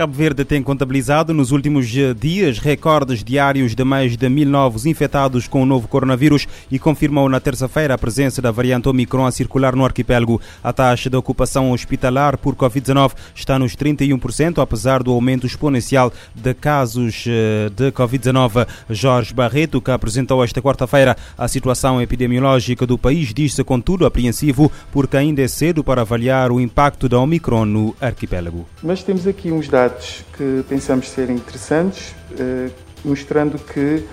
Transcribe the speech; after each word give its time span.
Cabo 0.00 0.14
Verde 0.14 0.46
tem 0.46 0.62
contabilizado 0.62 1.34
nos 1.34 1.50
últimos 1.50 1.86
dias 2.18 2.58
recordes 2.58 3.22
diários 3.22 3.74
de 3.74 3.84
mais 3.84 4.16
de 4.16 4.30
mil 4.30 4.48
novos 4.48 4.86
infectados 4.86 5.46
com 5.46 5.62
o 5.62 5.66
novo 5.66 5.86
coronavírus 5.88 6.48
e 6.70 6.78
confirmou 6.78 7.28
na 7.28 7.38
terça-feira 7.38 7.92
a 7.92 7.98
presença 7.98 8.40
da 8.40 8.50
variante 8.50 8.88
Omicron 8.88 9.26
a 9.26 9.30
circular 9.30 9.76
no 9.76 9.84
arquipélago. 9.84 10.40
A 10.64 10.72
taxa 10.72 11.10
de 11.10 11.18
ocupação 11.18 11.70
hospitalar 11.70 12.38
por 12.38 12.56
Covid-19 12.56 13.12
está 13.34 13.58
nos 13.58 13.76
31%, 13.76 14.62
apesar 14.62 15.02
do 15.02 15.12
aumento 15.12 15.46
exponencial 15.46 16.10
de 16.34 16.54
casos 16.54 17.26
eh, 17.28 17.68
de 17.76 17.92
Covid-19. 17.92 18.66
Jorge 18.88 19.34
Barreto, 19.34 19.82
que 19.82 19.90
apresentou 19.90 20.42
esta 20.42 20.62
quarta-feira 20.62 21.14
a 21.36 21.46
situação 21.46 22.00
epidemiológica 22.00 22.86
do 22.86 22.96
país, 22.96 23.34
diz-se, 23.34 23.62
contudo, 23.62 24.06
apreensivo 24.06 24.72
porque 24.90 25.18
ainda 25.18 25.42
é 25.42 25.48
cedo 25.48 25.84
para 25.84 26.00
avaliar 26.00 26.50
o 26.50 26.58
impacto 26.58 27.06
da 27.06 27.18
Omicron 27.18 27.66
no 27.66 27.94
arquipélago. 28.00 28.66
Mas 28.82 29.02
temos 29.02 29.26
aqui 29.26 29.52
uns 29.52 29.68
dados 29.68 29.89
que 30.36 30.64
pensamos 30.68 31.10
serem 31.10 31.36
interessantes, 31.36 32.14
eh, 32.38 32.70
mostrando 33.04 33.58
que, 33.58 34.04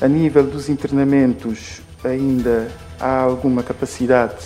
a 0.00 0.08
nível 0.08 0.44
dos 0.44 0.68
internamentos, 0.68 1.80
ainda 2.04 2.70
há 2.98 3.20
alguma 3.20 3.62
capacidade 3.62 4.44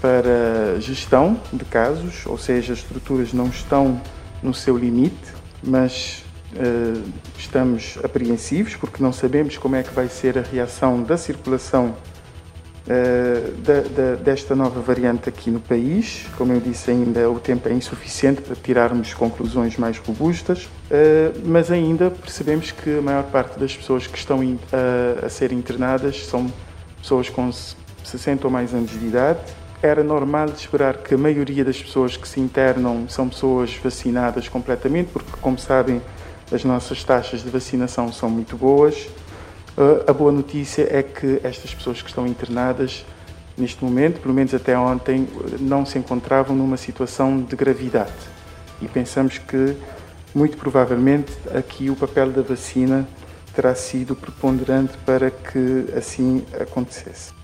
para 0.00 0.80
gestão 0.80 1.40
de 1.52 1.64
casos, 1.64 2.24
ou 2.26 2.38
seja, 2.38 2.72
as 2.72 2.80
estruturas 2.80 3.32
não 3.32 3.48
estão 3.48 4.00
no 4.42 4.54
seu 4.54 4.76
limite, 4.76 5.34
mas 5.62 6.24
uh, 6.54 7.02
estamos 7.36 7.98
apreensivos 8.02 8.76
porque 8.76 9.02
não 9.02 9.12
sabemos 9.12 9.58
como 9.58 9.74
é 9.76 9.82
que 9.82 9.92
vai 9.92 10.08
ser 10.08 10.38
a 10.38 10.42
reação 10.42 11.02
da 11.02 11.16
circulação 11.16 11.96
da, 12.88 14.14
desta 14.16 14.56
nova 14.56 14.80
variante 14.80 15.28
aqui 15.28 15.50
no 15.50 15.60
país. 15.60 16.26
Como 16.36 16.52
eu 16.52 16.60
disse, 16.60 16.90
ainda 16.90 17.30
o 17.30 17.38
tempo 17.38 17.68
é 17.68 17.72
insuficiente 17.72 18.40
para 18.40 18.56
tirarmos 18.56 19.12
conclusões 19.12 19.76
mais 19.76 19.98
robustas, 19.98 20.64
uh, 20.64 21.38
mas 21.44 21.70
ainda 21.70 22.10
percebemos 22.10 22.70
que 22.70 22.98
a 22.98 23.02
maior 23.02 23.24
parte 23.24 23.58
das 23.58 23.76
pessoas 23.76 24.06
que 24.06 24.16
estão 24.16 24.42
in, 24.42 24.54
uh, 24.54 25.26
a 25.26 25.28
ser 25.28 25.52
internadas 25.52 26.26
são 26.26 26.50
pessoas 27.00 27.28
com 27.28 27.50
60 28.04 28.46
ou 28.46 28.50
mais 28.50 28.72
anos 28.72 28.90
de 28.90 29.06
idade. 29.06 29.40
Era 29.82 30.02
normal 30.02 30.48
esperar 30.48 30.96
que 30.96 31.14
a 31.14 31.18
maioria 31.18 31.64
das 31.64 31.80
pessoas 31.80 32.16
que 32.16 32.26
se 32.26 32.40
internam 32.40 33.08
são 33.08 33.28
pessoas 33.28 33.78
vacinadas 33.82 34.48
completamente, 34.48 35.10
porque, 35.12 35.30
como 35.40 35.58
sabem, 35.58 36.02
as 36.50 36.64
nossas 36.64 37.04
taxas 37.04 37.42
de 37.44 37.50
vacinação 37.50 38.10
são 38.12 38.28
muito 38.28 38.56
boas. 38.56 39.06
A 40.08 40.12
boa 40.12 40.32
notícia 40.32 40.88
é 40.90 41.04
que 41.04 41.38
estas 41.44 41.72
pessoas 41.72 42.02
que 42.02 42.08
estão 42.08 42.26
internadas 42.26 43.06
neste 43.56 43.84
momento, 43.84 44.20
pelo 44.20 44.34
menos 44.34 44.52
até 44.52 44.76
ontem, 44.76 45.28
não 45.60 45.86
se 45.86 45.96
encontravam 45.96 46.56
numa 46.56 46.76
situação 46.76 47.40
de 47.40 47.54
gravidade. 47.54 48.10
E 48.82 48.88
pensamos 48.88 49.38
que, 49.38 49.76
muito 50.34 50.56
provavelmente, 50.56 51.32
aqui 51.54 51.90
o 51.90 51.94
papel 51.94 52.32
da 52.32 52.42
vacina 52.42 53.06
terá 53.54 53.72
sido 53.76 54.16
preponderante 54.16 54.98
para 55.06 55.30
que 55.30 55.86
assim 55.96 56.44
acontecesse. 56.60 57.37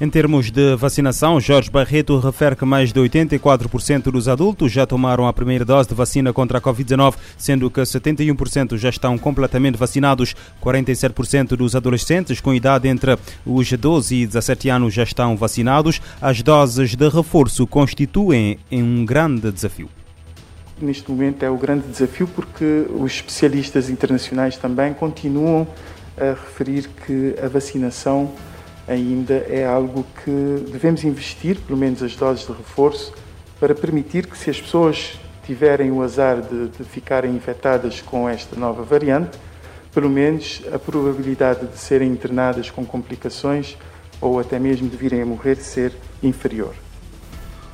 Em 0.00 0.08
termos 0.08 0.48
de 0.52 0.76
vacinação, 0.76 1.40
Jorge 1.40 1.68
Barreto 1.68 2.20
refere 2.20 2.54
que 2.54 2.64
mais 2.64 2.92
de 2.92 3.00
84% 3.00 4.12
dos 4.12 4.28
adultos 4.28 4.70
já 4.70 4.86
tomaram 4.86 5.26
a 5.26 5.32
primeira 5.32 5.64
dose 5.64 5.88
de 5.88 5.94
vacina 5.94 6.32
contra 6.32 6.58
a 6.58 6.60
Covid-19, 6.60 7.16
sendo 7.36 7.68
que 7.68 7.80
71% 7.80 8.76
já 8.76 8.90
estão 8.90 9.18
completamente 9.18 9.76
vacinados. 9.76 10.36
47% 10.62 11.56
dos 11.56 11.74
adolescentes 11.74 12.40
com 12.40 12.54
idade 12.54 12.86
entre 12.86 13.18
os 13.44 13.72
12 13.72 14.14
e 14.14 14.26
17 14.26 14.68
anos 14.68 14.94
já 14.94 15.02
estão 15.02 15.36
vacinados. 15.36 16.00
As 16.22 16.42
doses 16.42 16.94
de 16.94 17.08
reforço 17.08 17.66
constituem 17.66 18.56
um 18.70 19.04
grande 19.04 19.50
desafio 19.50 19.88
neste 20.80 21.10
momento 21.10 21.42
é 21.42 21.50
o 21.50 21.56
grande 21.56 21.88
desafio 21.88 22.28
porque 22.28 22.86
os 22.94 23.14
especialistas 23.14 23.90
internacionais 23.90 24.56
também 24.56 24.94
continuam 24.94 25.66
a 26.16 26.30
referir 26.30 26.88
que 27.04 27.34
a 27.42 27.48
vacinação 27.48 28.30
ainda 28.88 29.34
é 29.48 29.66
algo 29.66 30.04
que 30.24 30.64
devemos 30.70 31.04
investir, 31.04 31.58
pelo 31.60 31.78
menos 31.78 32.02
as 32.02 32.16
doses 32.16 32.46
de 32.46 32.52
reforço, 32.52 33.12
para 33.60 33.74
permitir 33.74 34.26
que, 34.26 34.36
se 34.36 34.50
as 34.50 34.60
pessoas 34.60 35.18
tiverem 35.44 35.90
o 35.90 36.02
azar 36.02 36.40
de, 36.40 36.68
de 36.68 36.84
ficarem 36.84 37.34
infectadas 37.34 38.00
com 38.00 38.28
esta 38.28 38.56
nova 38.56 38.82
variante, 38.82 39.38
pelo 39.92 40.08
menos 40.08 40.62
a 40.72 40.78
probabilidade 40.78 41.66
de 41.66 41.78
serem 41.78 42.10
internadas 42.10 42.70
com 42.70 42.84
complicações 42.84 43.76
ou 44.20 44.38
até 44.38 44.58
mesmo 44.58 44.88
de 44.88 44.96
virem 44.96 45.22
a 45.22 45.26
morrer 45.26 45.56
ser 45.56 45.92
inferior. 46.22 46.74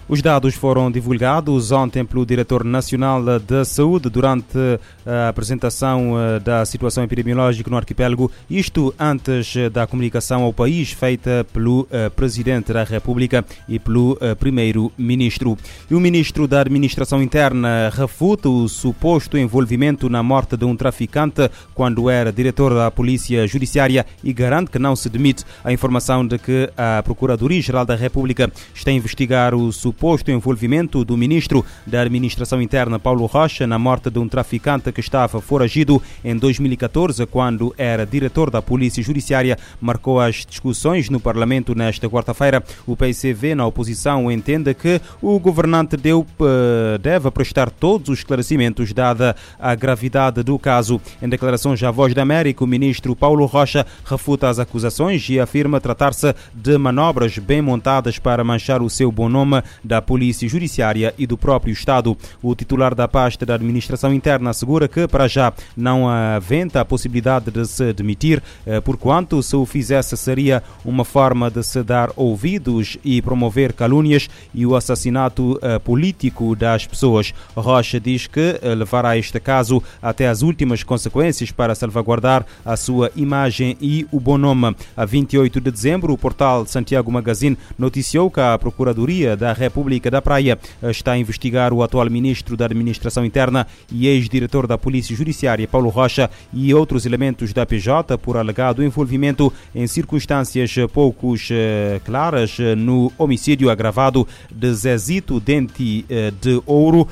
Os 0.07 0.21
dados 0.21 0.55
foram 0.55 0.91
divulgados 0.91 1.73
ontem 1.73 2.05
pelo 2.05 2.27
Diretor 2.27 2.63
Nacional 2.63 3.23
da 3.41 3.65
Saúde 3.65 4.11
durante 4.11 4.59
a 5.07 5.29
apresentação 5.29 6.15
eh, 6.21 6.41
da 6.41 6.63
situação 6.67 7.03
epidemiológica 7.03 7.71
no 7.71 7.77
arquipélago, 7.79 8.31
isto 8.51 8.95
antes 9.01 9.55
da 9.73 9.87
comunicação 9.87 10.43
ao 10.43 10.53
país 10.53 10.93
feita 10.93 11.47
pelo 11.55 11.89
eh, 11.91 12.11
Presidente 12.11 12.71
da 12.71 12.85
República 12.85 13.43
e 13.67 13.79
pelo 13.79 14.19
eh, 14.21 14.35
Primeiro-Ministro. 14.35 15.57
E 15.91 15.95
o 15.95 16.01
Ministro 16.01 16.47
da 16.47 16.61
Administração 16.61 17.23
Interna 17.23 17.91
refuta 17.91 18.47
o 18.47 18.69
suposto 18.69 19.39
envolvimento 19.39 20.11
na 20.11 20.23
morte 20.23 20.55
de 20.55 20.67
um 20.67 20.77
traficante 20.77 21.51
quando 21.75 22.11
era 22.11 22.31
diretor 22.31 22.75
da 22.75 22.91
Polícia 22.91 23.47
Judiciária 23.47 24.05
e 24.23 24.35
garante 24.35 24.71
que 24.71 24.79
não 24.79 24.95
se 24.95 25.09
demite 25.09 25.45
a 25.65 25.73
informação 25.73 26.27
de 26.27 26.39
que 26.39 26.71
a 26.77 27.03
Procuradoria-Geral 27.03 27.87
da 27.87 27.97
República 27.97 28.53
está 28.75 28.91
a 28.91 28.95
investigar 28.95 29.55
o 29.55 29.73
suposto 29.73 29.94
suposto 29.95 30.33
envolvimento 30.33 31.05
do 31.05 31.17
ministro 31.17 31.65
da 31.87 32.01
Administração 32.01 32.61
Interna, 32.61 32.99
Paulo 32.99 33.27
Rocha, 33.27 33.65
na 33.65 33.79
morte 33.79 34.11
de 34.11 34.19
um 34.19 34.29
traficante 34.29 34.91
que 34.91 34.99
estava 34.99 35.41
foragido 35.41 36.03
em 36.25 36.37
2014, 36.37 37.25
quando 37.27 37.73
era 37.79 38.05
diretor 38.05 38.51
da 38.51 38.61
Polícia 38.61 39.01
Judiciária, 39.05 39.57
marcou 39.81 40.21
as 40.21 40.45
discussões 40.45 41.09
no 41.09 41.21
Parlamento 41.21 41.77
nesta 41.77 42.11
quarta-feira. 42.11 42.63
O 42.85 42.97
PCV, 42.97 43.55
na 43.55 43.65
oposição, 43.67 44.31
entende 44.33 44.75
que 44.75 45.01
o 45.23 45.39
governante 45.39 45.97
deu, 45.97 46.27
eh, 46.41 46.99
deve 46.99 47.31
prestar 47.31 47.71
todos 47.71 48.09
os 48.09 48.19
esclarecimentos, 48.19 48.93
dada 48.93 49.37
a 49.61 49.77
gravidade 49.77 50.43
do 50.43 50.59
caso. 50.59 51.01
Em 51.23 51.29
declarações 51.29 51.81
à 51.85 51.93
Voz 51.93 52.13
da 52.13 52.23
América, 52.23 52.65
o 52.65 52.67
ministro 52.67 53.15
Paulo 53.15 53.47
Rocha 53.47 53.87
refuta 54.05 54.49
as 54.49 54.59
acusações 54.59 55.29
e 55.29 55.39
afirma 55.39 55.81
tratar-se 55.81 56.35
de 56.53 56.77
manobras 56.77 57.39
bem 57.39 57.63
montadas 57.63 58.19
para 58.19 58.43
manchar 58.43 58.83
o 58.83 58.91
seu 58.91 59.13
bom 59.13 59.29
nome 59.29 59.63
da 59.85 60.01
Polícia 60.01 60.49
Judiciária 60.49 61.15
e 61.19 61.27
do 61.27 61.37
próprio 61.37 61.73
Estado. 61.73 62.17
O 62.43 62.55
titular 62.55 62.95
da 62.95 63.07
pasta 63.07 63.45
da 63.45 63.55
Administração 63.55 64.13
Interna 64.15 64.51
assegura 64.51 64.89
que, 64.89 65.07
para 65.07 65.29
já, 65.29 65.53
não 65.77 66.09
aventa 66.09 66.81
a 66.81 66.85
possibilidade 66.85 67.51
de 67.51 67.67
se 67.67 67.93
demitir, 67.93 68.43
eh, 68.67 68.81
porquanto, 68.81 69.43
se 69.43 69.55
o 69.55 69.67
fizesse, 69.67 70.17
seria 70.17 70.63
uma 70.85 71.05
forma 71.05 71.51
de 71.51 71.63
se 71.63 71.83
dar 71.83 72.11
ouvidos 72.17 72.97
e 73.05 73.21
promover 73.21 73.73
calúnias 73.73 74.29
e 74.55 74.65
o 74.65 74.75
assassinato 74.75 75.59
eh, 75.61 75.79
político 75.79 76.57
das 76.57 76.87
pessoas. 76.87 77.35
Rocha 77.55 78.01
diz 78.01 78.27
que 78.27 78.59
eh, 78.63 78.75
levará 78.75 79.17
este 79.19 79.39
caso 79.39 79.83
até 80.01 80.29
as 80.29 80.43
últimas 80.43 80.83
consequências 80.83 81.51
para 81.51 81.75
salvaguardar 81.75 82.47
a 82.65 82.77
sua 82.77 83.11
imagem 83.15 83.77
e 83.81 84.07
o 84.11 84.19
bom 84.19 84.39
nome. 84.39 84.75
A 84.97 85.05
28 85.05 85.61
de 85.61 85.71
dezembro, 85.71 86.13
o 86.13 86.19
portal 86.19 86.65
Santiago 86.67 87.11
Magazine 87.11 87.59
noticiou 87.79 88.31
que 88.31 88.41
a 88.41 88.59
Procuradoria 88.59 89.37
da 89.37 89.53
República 89.53 89.74
República 89.75 90.09
da 90.09 90.23
Praia 90.23 90.57
está 90.85 91.13
a 91.13 91.19
investigar 91.19 91.73
o 91.73 91.83
atual 91.83 92.09
ministro 92.09 92.57
da 92.57 92.67
Administração 92.67 93.25
Interna 93.25 93.67
e 93.91 94.07
ex-diretor 94.07 94.69
da 94.69 94.79
Polícia 94.79 95.17
Judiciária, 95.17 95.67
Paulo 95.67 95.89
Rocha, 95.89 96.31
e 96.53 96.73
outros 96.73 97.05
elementos 97.05 97.53
da 97.53 97.67
PJ 97.67 98.17
por 98.19 98.37
alegado 98.37 98.85
envolvimento 98.85 99.53
em 99.75 99.85
circunstâncias 99.89 100.77
poucos 100.93 101.49
eh, 101.51 102.01
claras 102.05 102.57
eh, 102.61 102.77
no 102.77 103.11
homicídio 103.19 103.69
agravado 103.69 104.29
de 104.49 104.73
Zezito 104.73 105.41
Dente 105.41 106.05
eh, 106.09 106.33
de 106.41 106.63
Ouro, 106.67 107.09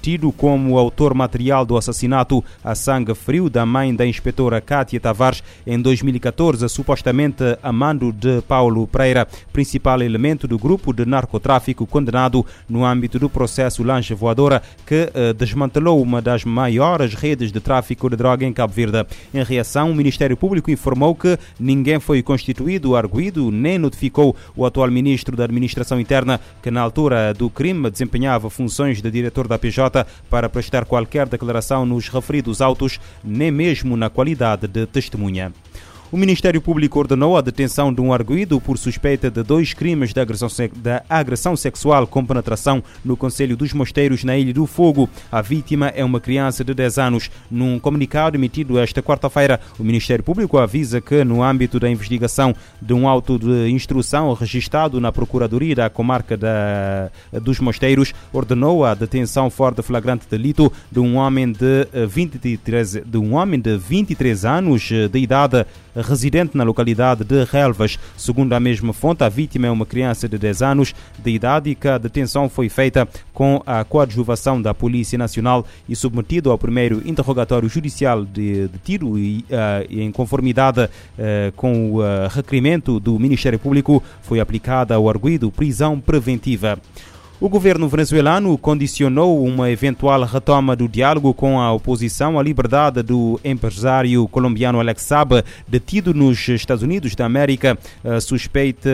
tido 0.00 0.32
como 0.32 0.78
autor 0.78 1.12
material 1.12 1.66
do 1.66 1.76
assassinato 1.76 2.42
a 2.62 2.74
sangue 2.74 3.14
frio 3.14 3.50
da 3.50 3.66
mãe 3.66 3.94
da 3.94 4.06
inspetora 4.06 4.60
Cátia 4.60 4.98
Tavares 4.98 5.42
em 5.66 5.78
2014, 5.78 6.66
supostamente 6.68 7.58
a 7.62 7.70
mando 7.70 8.10
de 8.10 8.40
Paulo 8.42 8.86
Pereira, 8.86 9.28
principal 9.52 10.00
elemento 10.00 10.48
do 10.48 10.58
grupo 10.58 10.92
de 10.92 11.04
narcotráfico 11.04 11.73
condenado 11.74 12.46
no 12.68 12.84
âmbito 12.84 13.18
do 13.18 13.28
processo 13.28 13.82
Lanche 13.82 14.14
Voadora, 14.14 14.62
que 14.86 15.10
eh, 15.12 15.32
desmantelou 15.32 16.00
uma 16.00 16.22
das 16.22 16.44
maiores 16.44 17.14
redes 17.14 17.50
de 17.50 17.60
tráfico 17.60 18.08
de 18.08 18.16
droga 18.16 18.46
em 18.46 18.52
Cabo 18.52 18.72
Verde. 18.72 19.04
Em 19.32 19.42
reação, 19.42 19.90
o 19.90 19.94
Ministério 19.94 20.36
Público 20.36 20.70
informou 20.70 21.14
que 21.14 21.38
ninguém 21.58 21.98
foi 21.98 22.22
constituído, 22.22 22.94
arguído, 22.94 23.50
nem 23.50 23.78
notificou 23.78 24.36
o 24.54 24.64
atual 24.64 24.90
ministro 24.90 25.36
da 25.36 25.44
Administração 25.44 25.98
Interna, 25.98 26.40
que 26.62 26.70
na 26.70 26.80
altura 26.80 27.34
do 27.34 27.50
crime 27.50 27.90
desempenhava 27.90 28.48
funções 28.50 29.02
de 29.02 29.10
diretor 29.10 29.48
da 29.48 29.58
PJ, 29.58 30.06
para 30.30 30.48
prestar 30.48 30.84
qualquer 30.84 31.28
declaração 31.28 31.84
nos 31.84 32.08
referidos 32.08 32.60
autos, 32.60 33.00
nem 33.22 33.50
mesmo 33.50 33.96
na 33.96 34.10
qualidade 34.10 34.68
de 34.68 34.86
testemunha. 34.86 35.52
O 36.14 36.16
Ministério 36.16 36.62
Público 36.62 37.00
ordenou 37.00 37.36
a 37.36 37.40
detenção 37.40 37.92
de 37.92 38.00
um 38.00 38.12
arguído 38.12 38.60
por 38.60 38.78
suspeita 38.78 39.28
de 39.28 39.42
dois 39.42 39.74
crimes 39.74 40.12
de 40.12 40.20
agressão, 40.20 40.46
de 40.48 41.02
agressão 41.08 41.56
sexual 41.56 42.06
com 42.06 42.24
penetração 42.24 42.84
no 43.04 43.16
Conselho 43.16 43.56
dos 43.56 43.72
Mosteiros, 43.72 44.22
na 44.22 44.38
Ilha 44.38 44.54
do 44.54 44.64
Fogo. 44.64 45.10
A 45.32 45.42
vítima 45.42 45.88
é 45.88 46.04
uma 46.04 46.20
criança 46.20 46.62
de 46.62 46.72
10 46.72 46.98
anos. 46.98 47.32
Num 47.50 47.80
comunicado 47.80 48.36
emitido 48.36 48.78
esta 48.78 49.02
quarta-feira, 49.02 49.58
o 49.76 49.82
Ministério 49.82 50.22
Público 50.22 50.56
avisa 50.56 51.00
que, 51.00 51.24
no 51.24 51.42
âmbito 51.42 51.80
da 51.80 51.90
investigação 51.90 52.54
de 52.80 52.94
um 52.94 53.08
auto 53.08 53.36
de 53.36 53.68
instrução 53.70 54.32
registrado 54.34 55.00
na 55.00 55.10
Procuradoria 55.10 55.74
da 55.74 55.90
Comarca 55.90 56.36
da, 56.36 57.10
dos 57.42 57.58
Mosteiros, 57.58 58.14
ordenou 58.32 58.84
a 58.84 58.94
detenção 58.94 59.50
fora 59.50 59.74
de 59.74 59.82
flagrante 59.82 60.28
delito 60.30 60.72
de 60.92 61.00
um 61.00 61.16
homem 61.16 61.50
de 61.50 61.88
23, 62.06 63.02
de 63.04 63.18
um 63.18 63.34
homem 63.34 63.58
de 63.58 63.76
23 63.76 64.44
anos 64.44 64.82
de 64.82 65.18
idade 65.18 65.66
residente 66.04 66.56
na 66.56 66.64
localidade 66.64 67.24
de 67.24 67.44
Relvas. 67.44 67.98
Segundo 68.16 68.52
a 68.52 68.60
mesma 68.60 68.92
fonte, 68.92 69.24
a 69.24 69.28
vítima 69.28 69.66
é 69.66 69.70
uma 69.70 69.86
criança 69.86 70.28
de 70.28 70.38
10 70.38 70.62
anos 70.62 70.94
de 71.18 71.30
idade 71.30 71.70
e 71.70 71.74
que 71.74 71.88
a 71.88 71.98
detenção 71.98 72.48
foi 72.48 72.68
feita 72.68 73.08
com 73.32 73.62
a 73.66 73.84
coadjuvação 73.84 74.60
da 74.60 74.72
Polícia 74.72 75.18
Nacional 75.18 75.66
e 75.88 75.96
submetido 75.96 76.50
ao 76.50 76.58
primeiro 76.58 77.02
interrogatório 77.04 77.68
judicial 77.68 78.24
de, 78.24 78.68
de 78.68 78.78
tiro 78.78 79.18
e, 79.18 79.44
uh, 79.50 79.86
em 79.90 80.12
conformidade 80.12 80.84
uh, 80.84 81.52
com 81.56 81.92
o 81.92 82.00
uh, 82.00 82.28
requerimento 82.30 83.00
do 83.00 83.18
Ministério 83.18 83.58
Público, 83.58 84.02
foi 84.22 84.40
aplicada 84.40 84.94
ao 84.94 85.08
arguido 85.08 85.50
prisão 85.50 86.00
preventiva. 86.00 86.78
O 87.40 87.48
governo 87.48 87.88
venezuelano 87.88 88.56
condicionou 88.56 89.44
uma 89.44 89.68
eventual 89.68 90.22
retoma 90.22 90.76
do 90.76 90.88
diálogo 90.88 91.34
com 91.34 91.60
a 91.60 91.72
oposição 91.72 92.38
à 92.38 92.42
liberdade 92.42 93.02
do 93.02 93.40
empresário 93.44 94.28
colombiano 94.28 94.78
Alex 94.78 95.02
Saab, 95.02 95.42
detido 95.66 96.14
nos 96.14 96.48
Estados 96.48 96.84
Unidos 96.84 97.16
da 97.16 97.26
América, 97.26 97.76
suspeito 98.22 98.88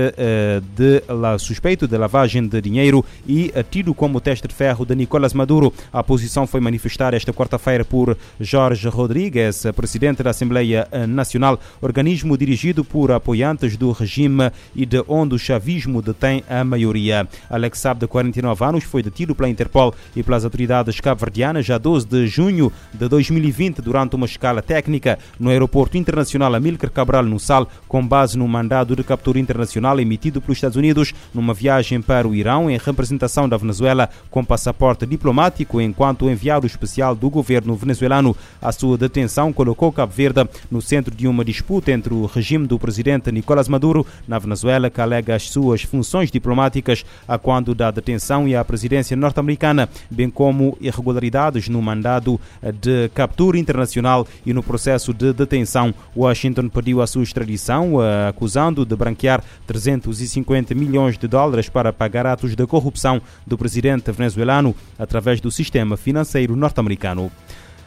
de, 0.75 1.02
suspeito 1.38 1.87
de 1.87 1.98
lavagem 1.98 2.48
de 2.48 2.62
dinheiro 2.62 3.04
e 3.28 3.52
tido 3.70 3.92
como 3.92 4.22
teste 4.22 4.48
de 4.48 4.54
ferro 4.54 4.86
de 4.86 4.96
Nicolás 4.96 5.34
Maduro. 5.34 5.72
A 5.93 6.02
posição 6.02 6.46
foi 6.46 6.60
manifestada 6.60 7.14
esta 7.14 7.34
quarta-feira 7.34 7.84
por 7.84 8.16
Jorge 8.40 8.88
Rodrigues, 8.88 9.64
presidente 9.76 10.22
da 10.22 10.31
Assembleia 10.31 10.88
Nacional, 11.06 11.60
organismo 11.82 12.38
dirigido 12.38 12.84
por 12.86 13.12
apoiantes 13.12 13.76
do 13.76 13.93
regime 13.93 14.50
e 14.75 14.86
de 14.86 15.04
onde 15.06 15.34
o 15.34 15.38
chavismo 15.38 16.00
detém 16.00 16.43
a 16.48 16.64
maioria. 16.64 17.28
Alex 17.50 17.81
Saab, 17.81 18.00
de 18.00 18.06
40 18.06 18.30
29 18.31 18.65
anos, 18.65 18.85
foi 18.85 19.03
detido 19.03 19.35
pela 19.35 19.49
Interpol 19.49 19.94
e 20.15 20.23
pelas 20.23 20.44
autoridades 20.44 21.00
cabo-verdianas 21.00 21.69
a 21.69 21.79
12 21.79 22.06
de 22.06 22.27
junho 22.27 22.73
de 22.94 23.09
2020 23.09 23.82
durante 23.82 24.15
uma 24.15 24.27
escala 24.27 24.62
técnica 24.62 25.19
no 25.38 25.50
aeroporto 25.50 25.97
internacional 25.97 26.55
Amílcar 26.55 26.91
Cabral 26.91 27.25
no 27.25 27.38
Sal, 27.38 27.69
com 27.88 28.06
base 28.06 28.38
no 28.38 28.47
mandado 28.47 28.94
de 28.94 29.03
captura 29.03 29.38
internacional 29.38 29.99
emitido 30.00 30.41
pelos 30.41 30.59
Estados 30.59 30.77
Unidos 30.77 31.12
numa 31.35 31.53
viagem 31.53 32.00
para 32.00 32.27
o 32.27 32.35
Irão 32.35 32.71
em 32.71 32.79
representação 32.79 33.49
da 33.49 33.56
Venezuela 33.56 34.09
com 34.31 34.44
passaporte 34.44 35.05
diplomático, 35.05 35.81
enquanto 35.81 36.31
enviado 36.31 36.67
especial 36.67 37.15
do 37.15 37.29
governo 37.29 37.75
venezuelano 37.75 38.37
a 38.62 38.71
sua 38.73 38.97
detenção 38.97 39.53
colocou 39.53 39.93
Cabo 39.93 40.12
Verde 40.12 40.49
no 40.71 40.81
centro 40.81 41.15
de 41.15 41.27
uma 41.27 41.44
disputa 41.44 41.91
entre 41.93 42.15
o 42.15 42.27
regime 42.27 42.67
do 42.67 42.79
presidente 42.79 43.32
Nicolás 43.32 43.69
Maduro 43.69 44.06
na 44.27 44.38
Venezuela, 44.38 44.91
que 44.91 45.00
alega 45.00 45.35
as 45.35 45.50
suas 45.50 45.82
funções 45.82 46.31
diplomáticas 46.31 47.05
a 47.27 47.38
quando 47.38 47.75
da 47.75 47.91
detenção 47.91 48.19
e 48.46 48.55
à 48.55 48.64
presidência 48.64 49.17
norte-americana, 49.17 49.88
bem 50.11 50.28
como 50.28 50.76
irregularidades 50.81 51.69
no 51.69 51.81
mandado 51.81 52.40
de 52.81 53.08
captura 53.14 53.58
internacional 53.58 54.26
e 54.44 54.52
no 54.52 54.62
processo 54.62 55.14
de 55.14 55.32
detenção. 55.32 55.94
Washington 56.17 56.69
pediu 56.69 57.00
a 57.00 57.06
sua 57.06 57.22
extradição, 57.22 57.94
acusando 58.28 58.84
de 58.84 58.94
branquear 58.94 59.43
350 59.67 60.75
milhões 60.75 61.17
de 61.17 61.26
dólares 61.26 61.69
para 61.69 61.93
pagar 61.93 62.26
atos 62.26 62.55
de 62.55 62.67
corrupção 62.67 63.20
do 63.46 63.56
presidente 63.56 64.12
venezuelano 64.12 64.75
através 64.99 65.40
do 65.40 65.50
sistema 65.50 65.96
financeiro 65.96 66.55
norte-americano. 66.55 67.32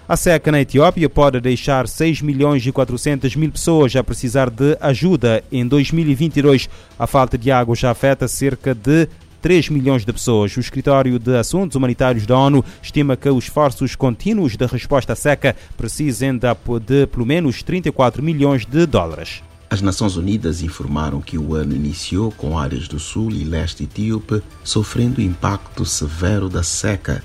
A 0.05 0.17
seca 0.17 0.51
na 0.51 0.59
Etiópia 0.59 1.09
pode 1.09 1.39
deixar 1.39 1.87
6 1.87 2.21
milhões 2.21 2.65
e 2.65 2.73
400 2.73 3.37
mil 3.37 3.49
pessoas 3.49 3.95
a 3.95 4.03
precisar 4.03 4.49
de 4.49 4.77
ajuda 4.81 5.41
em 5.49 5.65
2022. 5.65 6.69
A 6.99 7.07
falta 7.07 7.37
de 7.37 7.49
água 7.49 7.73
já 7.73 7.91
afeta 7.91 8.27
cerca 8.27 8.75
de 8.75 9.07
3 9.43 9.67
milhões 9.67 10.05
de 10.05 10.13
pessoas. 10.13 10.55
O 10.55 10.61
Escritório 10.61 11.19
de 11.19 11.35
Assuntos 11.35 11.75
Humanitários 11.75 12.25
da 12.25 12.37
ONU 12.37 12.63
estima 12.81 13.17
que 13.17 13.27
os 13.29 13.43
esforços 13.43 13.93
contínuos 13.93 14.55
de 14.55 14.65
resposta 14.65 15.13
seca 15.15 15.53
precisem 15.75 16.37
de, 16.37 16.47
de 16.79 17.05
pelo 17.07 17.25
menos 17.25 17.61
34 17.61 18.23
milhões 18.23 18.65
de 18.65 18.85
dólares. 18.85 19.43
As 19.69 19.81
Nações 19.81 20.15
Unidas 20.15 20.61
informaram 20.61 21.19
que 21.19 21.37
o 21.37 21.55
ano 21.55 21.75
iniciou 21.75 22.31
com 22.31 22.57
áreas 22.57 22.87
do 22.87 22.97
sul 22.99 23.31
e 23.31 23.43
leste 23.43 23.83
etíope 23.83 24.41
sofrendo 24.63 25.21
impacto 25.21 25.83
severo 25.83 26.47
da 26.47 26.63
seca. 26.63 27.21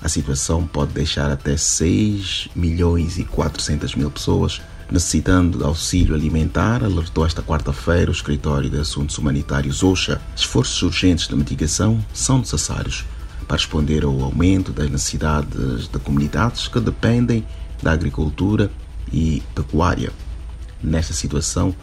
A 0.00 0.08
situação 0.08 0.66
pode 0.66 0.94
deixar 0.94 1.30
até 1.30 1.54
6 1.54 2.48
milhões 2.56 3.18
e 3.18 3.24
400 3.24 3.94
mil 3.94 4.10
pessoas 4.10 4.62
necessitando 4.92 5.58
de 5.58 5.64
auxílio 5.64 6.14
alimentar, 6.14 6.84
alertou 6.84 7.24
esta 7.24 7.42
quarta-feira 7.42 8.10
o 8.10 8.14
Escritório 8.14 8.68
de 8.68 8.78
Assuntos 8.78 9.16
Humanitários 9.16 9.82
OSHA. 9.82 10.20
Esforços 10.36 10.82
urgentes 10.82 11.26
de 11.26 11.34
mitigação 11.34 12.04
são 12.12 12.38
necessários 12.38 13.04
para 13.48 13.56
responder 13.56 14.04
ao 14.04 14.22
aumento 14.22 14.70
das 14.70 14.90
necessidades 14.90 15.88
de 15.88 15.98
comunidades 15.98 16.68
que 16.68 16.78
dependem 16.78 17.44
da 17.82 17.92
agricultura 17.92 18.70
e 19.10 19.42
pecuária. 19.54 20.12
Nesta 20.82 21.14
situação, 21.14 21.74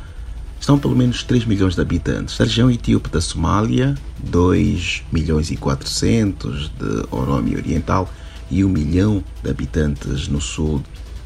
estão 0.59 0.77
pelo 0.77 0.95
menos 0.95 1.23
3 1.23 1.45
milhões 1.45 1.73
de 1.75 1.81
habitantes. 1.81 2.37
Da 2.37 2.45
região 2.45 2.69
etíope 2.69 3.09
da 3.09 3.21
Somália, 3.21 3.95
2 4.19 5.03
milhões 5.11 5.49
e 5.49 5.57
400 5.57 6.69
de 6.69 7.07
Oromia 7.09 7.57
Oriental 7.57 8.09
e 8.51 8.63
1 8.63 8.69
milhão 8.69 9.23
de 9.41 9.49
habitantes 9.49 10.27
no 10.27 10.39
sul 10.39 10.83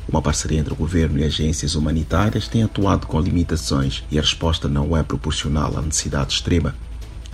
uma 0.08 0.22
parceria 0.22 0.60
entre 0.60 0.74
o 0.74 0.76
governo 0.76 1.20
e 1.20 1.24
agências 1.24 1.76
humanitárias 1.76 2.48
tem 2.48 2.64
atuado 2.64 3.08
com 3.08 3.20
limitações 3.20 4.04
e 4.12 4.18
a 4.18 4.22
resposta 4.22 4.68
não 4.68 4.96
é 4.96 5.04
proporcional 5.04 5.78
à 5.78 5.82
necessidade 5.82 6.34
extrema. 6.34 6.76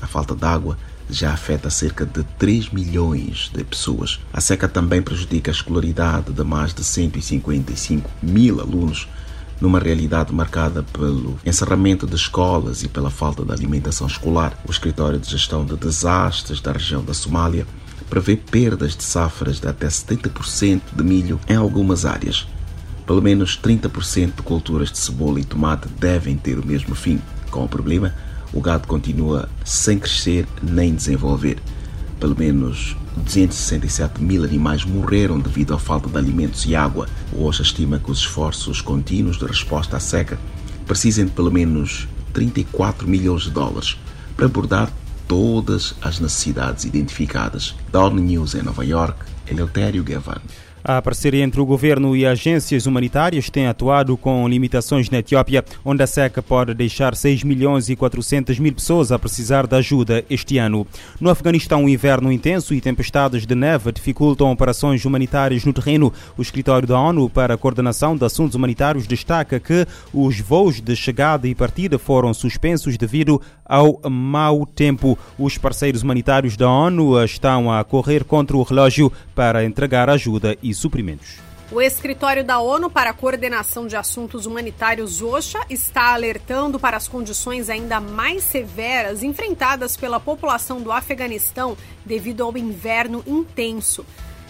A 0.01 0.07
falta 0.07 0.35
de 0.35 0.45
água 0.45 0.77
já 1.09 1.33
afeta 1.33 1.69
cerca 1.69 2.05
de 2.05 2.23
3 2.37 2.69
milhões 2.69 3.49
de 3.53 3.63
pessoas. 3.63 4.19
A 4.31 4.39
seca 4.39 4.67
também 4.67 5.01
prejudica 5.01 5.49
a 5.49 5.53
escolaridade 5.53 6.31
de 6.31 6.43
mais 6.43 6.73
de 6.73 6.83
155 6.83 8.09
mil 8.21 8.61
alunos, 8.61 9.07
numa 9.59 9.79
realidade 9.79 10.33
marcada 10.33 10.83
pelo 10.83 11.37
encerramento 11.45 12.05
de 12.05 12.15
escolas 12.15 12.83
e 12.83 12.87
pela 12.87 13.09
falta 13.09 13.43
de 13.43 13.51
alimentação 13.51 14.07
escolar. 14.07 14.57
O 14.65 14.71
Escritório 14.71 15.19
de 15.19 15.29
Gestão 15.29 15.65
de 15.65 15.75
Desastres 15.75 16.61
da 16.61 16.71
região 16.71 17.03
da 17.03 17.13
Somália 17.13 17.65
prevê 18.09 18.37
perdas 18.37 18.95
de 18.95 19.03
safras 19.03 19.59
de 19.59 19.67
até 19.67 19.87
70% 19.87 20.81
de 20.95 21.03
milho 21.03 21.39
em 21.47 21.55
algumas 21.55 22.05
áreas. 22.05 22.47
Pelo 23.09 23.23
menos 23.23 23.59
30% 23.59 24.35
de 24.35 24.41
culturas 24.43 24.91
de 24.91 24.99
cebola 24.99 25.39
e 25.39 25.43
tomate 25.43 25.87
devem 25.87 26.37
ter 26.37 26.59
o 26.59 26.63
mesmo 26.63 26.93
fim. 26.93 27.19
Com 27.49 27.63
o 27.63 27.67
problema, 27.67 28.13
o 28.53 28.61
gado 28.61 28.87
continua 28.87 29.49
sem 29.65 29.97
crescer 29.97 30.45
nem 30.61 30.93
desenvolver. 30.93 31.57
Pelo 32.19 32.37
menos 32.37 32.95
267 33.17 34.21
mil 34.21 34.43
animais 34.43 34.85
morreram 34.85 35.39
devido 35.39 35.73
à 35.73 35.79
falta 35.79 36.07
de 36.07 36.19
alimentos 36.19 36.67
e 36.67 36.75
água. 36.75 37.09
OSHA 37.35 37.63
estima 37.63 37.97
que 37.97 38.11
os 38.11 38.19
esforços 38.19 38.79
contínuos 38.79 39.39
de 39.39 39.45
resposta 39.47 39.97
à 39.97 39.99
seca 39.99 40.37
precisem 40.85 41.25
de 41.25 41.31
pelo 41.31 41.51
menos 41.51 42.07
34 42.31 43.07
milhões 43.07 43.41
de 43.41 43.49
dólares 43.49 43.97
para 44.37 44.45
abordar 44.45 44.87
todas 45.27 45.95
as 45.99 46.19
necessidades 46.19 46.85
identificadas. 46.85 47.73
Da 47.91 48.07
News 48.07 48.53
em 48.53 48.61
Nova 48.61 48.85
York, 48.85 49.25
Eleutério 49.47 50.03
Gavan. 50.03 50.41
A 50.83 51.01
parceria 51.01 51.43
entre 51.43 51.59
o 51.59 51.65
governo 51.65 52.15
e 52.15 52.25
agências 52.25 52.85
humanitárias 52.85 53.49
tem 53.49 53.67
atuado 53.67 54.15
com 54.15 54.47
limitações 54.47 55.09
na 55.09 55.19
Etiópia, 55.19 55.63
onde 55.83 56.01
a 56.01 56.07
seca 56.07 56.41
pode 56.41 56.73
deixar 56.73 57.15
6 57.15 57.43
milhões 57.43 57.89
e 57.89 57.95
400 57.95 58.57
mil 58.59 58.73
pessoas 58.73 59.11
a 59.11 59.19
precisar 59.19 59.67
de 59.67 59.75
ajuda 59.75 60.23
este 60.29 60.57
ano. 60.57 60.87
No 61.19 61.29
Afeganistão, 61.29 61.83
o 61.83 61.89
inverno 61.89 62.31
intenso 62.31 62.73
e 62.73 62.79
tempestades 62.79 63.45
de 63.45 63.55
neve 63.55 63.91
dificultam 63.91 64.51
operações 64.51 65.03
humanitárias 65.03 65.65
no 65.65 65.73
terreno. 65.73 66.13
O 66.37 66.41
escritório 66.41 66.87
da 66.87 66.99
ONU 66.99 67.29
para 67.29 67.55
a 67.55 67.57
coordenação 67.57 68.15
de 68.15 68.23
assuntos 68.23 68.55
humanitários 68.55 69.05
destaca 69.05 69.59
que 69.59 69.85
os 70.13 70.39
voos 70.39 70.79
de 70.79 70.95
chegada 70.95 71.47
e 71.47 71.53
partida 71.53 71.99
foram 71.99 72.33
suspensos 72.33 72.97
devido 72.97 73.41
ao 73.65 73.99
mau 74.09 74.65
tempo. 74.65 75.17
Os 75.37 75.57
parceiros 75.57 76.03
humanitários 76.03 76.55
da 76.55 76.69
ONU 76.69 77.21
estão 77.23 77.71
a 77.71 77.83
correr 77.83 78.23
contra 78.23 78.55
o 78.55 78.63
relógio 78.63 79.11
para 79.35 79.65
entregar 79.65 80.09
ajuda 80.09 80.57
e 80.69 80.73
suprimentos. 80.73 81.37
O 81.71 81.79
escritório 81.79 82.43
da 82.43 82.59
ONU 82.59 82.89
para 82.89 83.11
a 83.11 83.13
Coordenação 83.13 83.85
de 83.85 83.95
Assuntos 83.95 84.47
Humanitários 84.47 85.21
OSHA 85.21 85.65
está 85.69 86.13
alertando 86.13 86.79
para 86.79 86.97
as 86.97 87.07
condições 87.07 87.69
ainda 87.69 87.99
mais 87.99 88.43
severas 88.43 89.21
enfrentadas 89.21 89.95
pela 89.95 90.19
população 90.19 90.81
do 90.81 90.91
Afeganistão 90.91 91.77
devido 92.03 92.43
ao 92.43 92.57
inverno 92.57 93.23
intenso. 93.27 94.03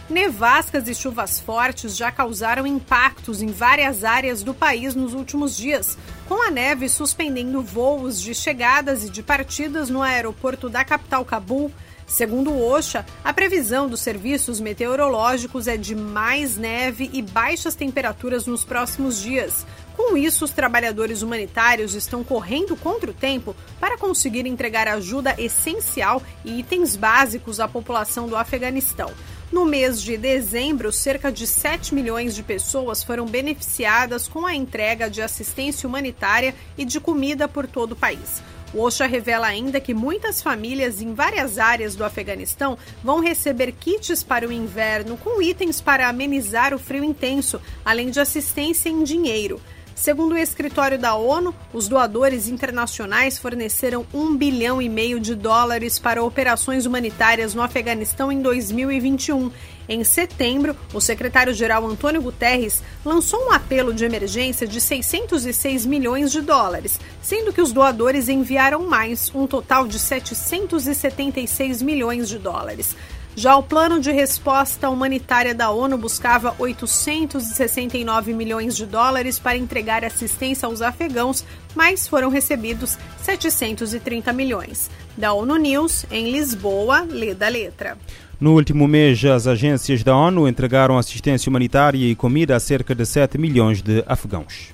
Nevascas 0.09 0.87
e 0.87 0.95
chuvas 0.95 1.39
fortes 1.39 1.95
já 1.95 2.11
causaram 2.11 2.65
impactos 2.65 3.43
em 3.43 3.51
várias 3.51 4.03
áreas 4.03 4.41
do 4.41 4.55
país 4.55 4.95
nos 4.95 5.13
últimos 5.13 5.55
dias, 5.55 5.97
com 6.27 6.41
a 6.41 6.49
neve 6.49 6.89
suspendendo 6.89 7.61
voos 7.61 8.19
de 8.19 8.33
chegadas 8.33 9.03
e 9.03 9.09
de 9.09 9.21
partidas 9.21 9.87
no 9.89 10.01
aeroporto 10.01 10.67
da 10.67 10.83
capital 10.83 11.23
Cabul. 11.25 11.71
Segundo 12.09 12.49
o 12.49 12.67
OSHA, 12.67 13.05
a 13.23 13.31
previsão 13.31 13.87
dos 13.87 14.01
serviços 14.01 14.59
meteorológicos 14.59 15.67
é 15.67 15.77
de 15.77 15.93
mais 15.93 16.57
neve 16.57 17.07
e 17.13 17.21
baixas 17.21 17.75
temperaturas 17.75 18.47
nos 18.47 18.65
próximos 18.65 19.21
dias. 19.21 19.63
Com 19.95 20.17
isso, 20.17 20.43
os 20.43 20.51
trabalhadores 20.51 21.21
humanitários 21.21 21.93
estão 21.93 22.23
correndo 22.23 22.75
contra 22.75 23.11
o 23.11 23.13
tempo 23.13 23.55
para 23.79 23.95
conseguir 23.95 24.47
entregar 24.47 24.87
ajuda 24.87 25.35
essencial 25.37 26.21
e 26.43 26.59
itens 26.59 26.95
básicos 26.95 27.59
à 27.59 27.67
população 27.67 28.27
do 28.27 28.35
Afeganistão. 28.35 29.11
No 29.51 29.65
mês 29.65 30.01
de 30.01 30.17
dezembro, 30.17 30.91
cerca 30.91 31.31
de 31.31 31.45
7 31.45 31.93
milhões 31.93 32.35
de 32.35 32.41
pessoas 32.41 33.03
foram 33.03 33.25
beneficiadas 33.25 34.27
com 34.27 34.47
a 34.47 34.55
entrega 34.55 35.09
de 35.09 35.21
assistência 35.21 35.87
humanitária 35.87 36.55
e 36.77 36.83
de 36.83 36.99
comida 36.99 37.47
por 37.47 37.67
todo 37.67 37.91
o 37.91 37.95
país. 37.95 38.41
O 38.73 38.81
OSHA 38.81 39.07
revela 39.07 39.47
ainda 39.47 39.79
que 39.79 39.93
muitas 39.93 40.41
famílias 40.41 41.01
em 41.01 41.13
várias 41.13 41.57
áreas 41.57 41.95
do 41.95 42.05
Afeganistão 42.05 42.77
vão 43.03 43.19
receber 43.19 43.71
kits 43.71 44.23
para 44.23 44.47
o 44.47 44.51
inverno 44.51 45.17
com 45.17 45.41
itens 45.41 45.81
para 45.81 46.07
amenizar 46.07 46.73
o 46.73 46.79
frio 46.79 47.03
intenso, 47.03 47.59
além 47.83 48.09
de 48.11 48.19
assistência 48.19 48.89
em 48.89 49.03
dinheiro. 49.03 49.59
Segundo 49.95 50.31
o 50.31 50.37
escritório 50.37 50.97
da 50.97 51.15
ONU, 51.15 51.53
os 51.73 51.89
doadores 51.89 52.47
internacionais 52.47 53.37
forneceram 53.37 54.05
um 54.13 54.33
bilhão 54.33 54.81
e 54.81 54.87
meio 54.87 55.19
de 55.19 55.35
dólares 55.35 55.99
para 55.99 56.23
operações 56.23 56.85
humanitárias 56.85 57.53
no 57.53 57.61
Afeganistão 57.61 58.31
em 58.31 58.41
2021. 58.41 59.51
Em 59.89 60.03
setembro, 60.03 60.77
o 60.93 61.01
secretário-geral 61.01 61.83
Antônio 61.83 62.21
Guterres 62.21 62.83
lançou 63.03 63.47
um 63.47 63.51
apelo 63.51 63.91
de 63.91 64.05
emergência 64.05 64.67
de 64.67 64.79
606 64.79 65.83
milhões 65.87 66.31
de 66.31 66.41
dólares, 66.41 66.99
sendo 67.23 67.51
que 67.51 67.59
os 67.59 67.73
doadores 67.73 68.29
enviaram 68.29 68.87
mais, 68.87 69.31
um 69.33 69.47
total 69.47 69.87
de 69.87 69.97
776 69.97 71.81
milhões 71.81 72.29
de 72.29 72.37
dólares. 72.37 72.95
Já 73.35 73.55
o 73.55 73.63
plano 73.63 73.99
de 73.99 74.11
resposta 74.11 74.89
humanitária 74.89 75.55
da 75.55 75.71
ONU 75.71 75.97
buscava 75.97 76.53
869 76.59 78.33
milhões 78.33 78.75
de 78.75 78.85
dólares 78.85 79.39
para 79.39 79.57
entregar 79.57 80.05
assistência 80.05 80.67
aos 80.67 80.83
afegãos, 80.83 81.43
mas 81.73 82.07
foram 82.07 82.29
recebidos 82.29 82.95
730 83.23 84.31
milhões. 84.33 84.89
Da 85.17 85.33
ONU 85.33 85.55
News, 85.55 86.05
em 86.11 86.31
Lisboa, 86.31 87.07
lê 87.09 87.33
da 87.33 87.47
letra. 87.47 87.97
No 88.39 88.53
último 88.53 88.87
mês, 88.87 89.23
as 89.25 89.47
agências 89.47 90.01
da 90.01 90.15
ONU 90.15 90.47
entregaram 90.47 90.97
assistência 90.97 91.49
humanitária 91.49 91.97
e 91.97 92.15
comida 92.15 92.55
a 92.55 92.59
cerca 92.59 92.95
de 92.95 93.05
7 93.05 93.37
milhões 93.37 93.81
de 93.81 94.01
afegãos. 94.07 94.73